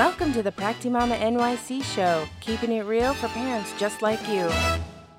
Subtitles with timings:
[0.00, 4.48] Welcome to the Practimama NYC show, keeping it real for parents just like you.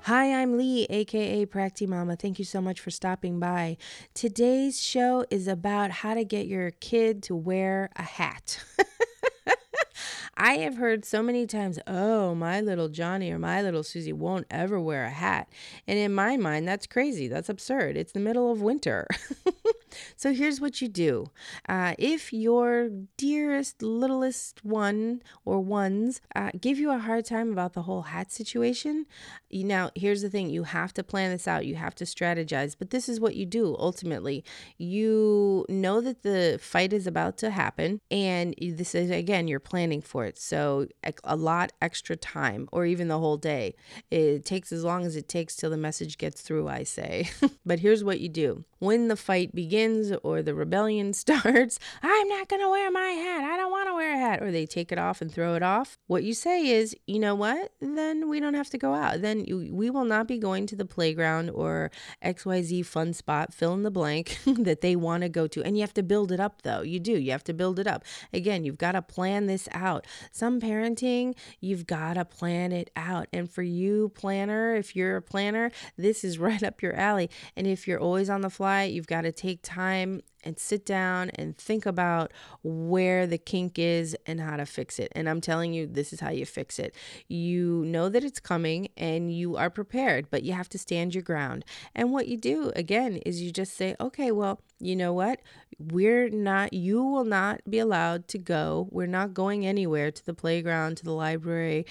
[0.00, 2.18] Hi, I'm Lee, aka Practimama.
[2.18, 3.76] Thank you so much for stopping by.
[4.12, 8.58] Today's show is about how to get your kid to wear a hat.
[10.36, 14.48] I have heard so many times, oh, my little Johnny or my little Susie won't
[14.50, 15.48] ever wear a hat.
[15.86, 17.28] And in my mind, that's crazy.
[17.28, 17.96] That's absurd.
[17.96, 19.06] It's the middle of winter.
[20.16, 21.30] So here's what you do.
[21.68, 27.72] Uh, if your dearest, littlest one or ones uh, give you a hard time about
[27.72, 29.06] the whole hat situation,
[29.50, 32.90] now here's the thing you have to plan this out, you have to strategize, but
[32.90, 34.44] this is what you do ultimately.
[34.78, 40.00] You know that the fight is about to happen, and this is again, you're planning
[40.00, 40.38] for it.
[40.38, 40.86] So
[41.24, 43.74] a lot extra time, or even the whole day.
[44.10, 47.30] It takes as long as it takes till the message gets through, I say.
[47.66, 49.81] but here's what you do when the fight begins
[50.22, 53.44] or the rebellion starts, I'm not going to wear my hat.
[53.44, 54.42] I don't want to wear a hat.
[54.42, 55.98] Or they take it off and throw it off.
[56.06, 57.72] What you say is, you know what?
[57.80, 59.22] Then we don't have to go out.
[59.22, 61.90] Then we will not be going to the playground or
[62.24, 65.62] XYZ fun spot, fill in the blank that they want to go to.
[65.62, 66.82] And you have to build it up, though.
[66.82, 67.12] You do.
[67.12, 68.04] You have to build it up.
[68.32, 70.06] Again, you've got to plan this out.
[70.30, 73.28] Some parenting, you've got to plan it out.
[73.32, 77.30] And for you, planner, if you're a planner, this is right up your alley.
[77.56, 81.30] And if you're always on the fly, You've got to take time and sit down
[81.30, 85.12] and think about where the kink is and how to fix it.
[85.14, 86.94] And I'm telling you, this is how you fix it.
[87.28, 91.22] You know that it's coming and you are prepared, but you have to stand your
[91.22, 91.64] ground.
[91.94, 95.40] And what you do, again, is you just say, okay, well, you know what?
[95.78, 98.88] We're not, you will not be allowed to go.
[98.90, 101.86] We're not going anywhere to the playground, to the library,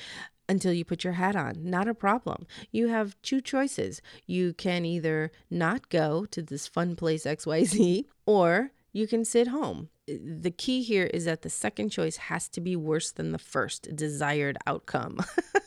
[0.52, 1.54] until you put your hat on.
[1.64, 2.46] Not a problem.
[2.72, 4.02] You have two choices.
[4.28, 9.88] You can either not go to this fun place XYZ or you can sit home.
[10.08, 13.96] The key here is that the second choice has to be worse than the first
[13.96, 15.20] desired outcome.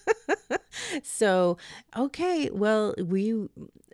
[1.03, 1.57] so,
[1.97, 3.49] okay, well, we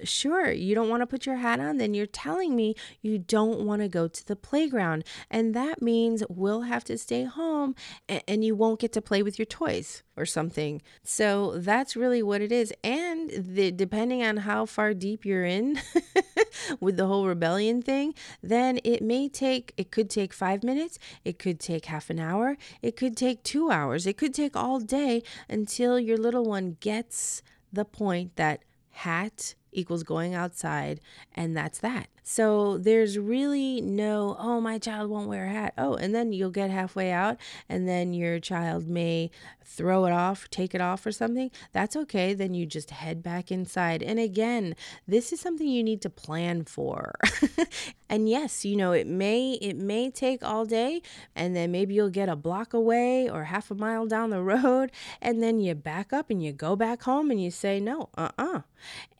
[0.05, 3.61] sure you don't want to put your hat on, then you're telling me you don't
[3.61, 5.05] want to go to the playground.
[5.31, 7.75] And that means we'll have to stay home
[8.09, 10.83] and, and you won't get to play with your toys or something.
[11.03, 12.73] So that's really what it is.
[12.85, 15.81] And the, depending on how far deep you're in
[16.81, 21.39] with the whole rebellion thing, then it may take, it could take five minutes, it
[21.39, 25.23] could take half an hour, it could take two hours, it could take all day
[25.49, 31.01] until your little one gets the point that hat equals going outside,
[31.35, 32.09] and that's that.
[32.23, 35.75] So there's really no, oh, my child won't wear a hat.
[35.79, 37.39] Oh, and then you'll get halfway out,
[37.69, 39.31] and then your child may
[39.65, 41.51] throw it off, take it off, or something.
[41.73, 42.35] That's okay.
[42.35, 44.03] Then you just head back inside.
[44.03, 44.75] And again,
[45.07, 47.15] this is something you need to plan for.
[48.09, 51.03] and yes, you know, it may it may take all day,
[51.35, 54.91] and then maybe you'll get a block away or half a mile down the road,
[55.21, 58.31] and then you back up and you go back home and you say no, uh
[58.39, 58.57] uh-uh.
[58.57, 58.63] uh.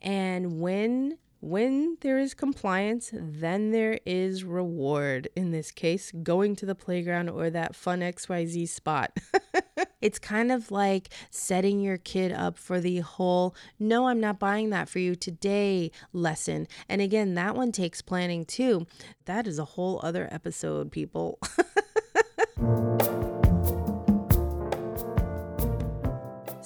[0.01, 5.27] And when when there is compliance, then there is reward.
[5.35, 9.17] In this case, going to the playground or that fun XYZ spot.
[10.01, 14.69] it's kind of like setting your kid up for the whole, no, I'm not buying
[14.69, 16.67] that for you today lesson.
[16.87, 18.85] And again, that one takes planning too.
[19.25, 21.39] That is a whole other episode, people.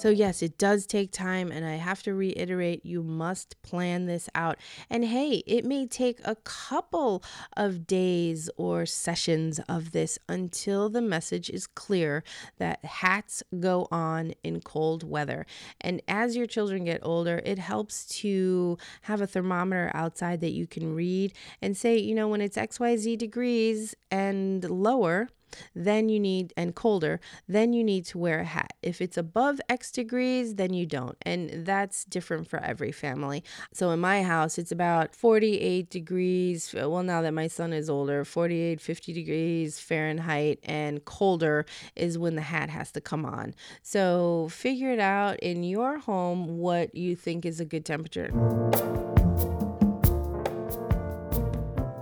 [0.06, 4.28] So, yes, it does take time, and I have to reiterate you must plan this
[4.36, 4.56] out.
[4.88, 7.24] And hey, it may take a couple
[7.56, 12.22] of days or sessions of this until the message is clear
[12.58, 15.44] that hats go on in cold weather.
[15.80, 20.68] And as your children get older, it helps to have a thermometer outside that you
[20.68, 25.30] can read and say, you know, when it's XYZ degrees and lower,
[25.74, 28.72] then you need, and colder, then you need to wear a hat.
[28.82, 31.16] If it's above X degrees, then you don't.
[31.22, 33.44] And that's different for every family.
[33.72, 36.74] So in my house, it's about 48 degrees.
[36.74, 42.18] Uh, well, now that my son is older, 48, 50 degrees Fahrenheit, and colder is
[42.18, 43.54] when the hat has to come on.
[43.82, 48.30] So figure it out in your home what you think is a good temperature.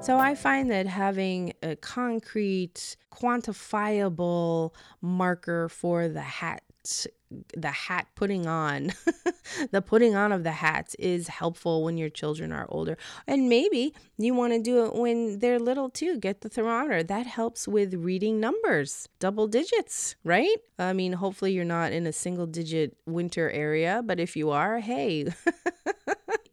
[0.04, 6.62] So I find that having a concrete, quantifiable marker for the hat
[7.56, 8.92] the hat putting on
[9.70, 12.98] the putting on of the hats is helpful when your children are older.
[13.26, 16.18] And maybe you want to do it when they're little too.
[16.18, 17.02] Get the thermometer.
[17.02, 19.08] That helps with reading numbers.
[19.18, 20.58] Double digits right?
[20.78, 24.80] I mean hopefully you're not in a single digit winter area but if you are
[24.80, 25.32] hey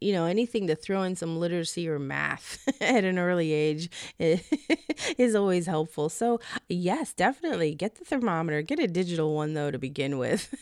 [0.02, 5.34] you know, anything to throw in some literacy or math at an early age is
[5.34, 6.08] always helpful.
[6.08, 8.62] So, yes, definitely get the thermometer.
[8.62, 10.54] Get a digital one, though, to begin with.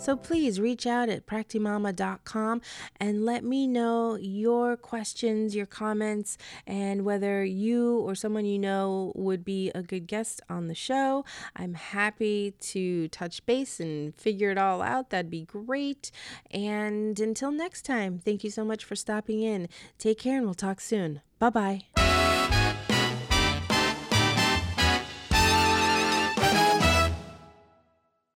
[0.07, 2.63] So please reach out at practimama.com
[3.01, 9.11] and let me know your questions, your comments, and whether you or someone you know
[9.17, 11.25] would be a good guest on the show.
[11.57, 15.11] I'm happy to touch base and figure it all out.
[15.11, 16.13] That'd be great.
[16.53, 19.69] And until next time, thank you so much for stopping in.
[19.99, 21.21] Take care and we'll talk soon.
[21.41, 22.36] Bye bye.